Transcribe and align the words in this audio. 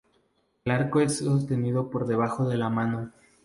El 0.65 0.71
arco 0.71 0.99
es 0.99 1.19
sostenido 1.19 1.91
por 1.91 2.07
debajo 2.07 2.49
de 2.49 2.57
la 2.57 2.69
mano. 2.71 3.11